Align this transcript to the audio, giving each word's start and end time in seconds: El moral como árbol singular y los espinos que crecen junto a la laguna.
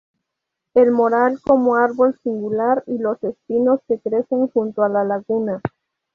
El 0.73 0.89
moral 0.89 1.39
como 1.41 1.75
árbol 1.75 2.19
singular 2.23 2.83
y 2.87 2.97
los 2.97 3.23
espinos 3.23 3.81
que 3.87 3.99
crecen 3.99 4.47
junto 4.47 4.81
a 4.81 4.89
la 4.89 5.03
laguna. 5.03 5.61